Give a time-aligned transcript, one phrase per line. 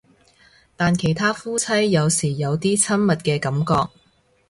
[0.75, 3.91] 但其他夫妻有時有啲親密嘅感覺